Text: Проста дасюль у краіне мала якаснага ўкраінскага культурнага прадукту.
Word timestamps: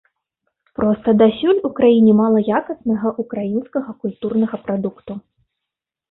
Проста 0.77 1.09
дасюль 1.21 1.59
у 1.67 1.69
краіне 1.79 2.13
мала 2.21 2.39
якаснага 2.59 3.11
ўкраінскага 3.23 3.91
культурнага 4.05 4.55
прадукту. 4.65 5.13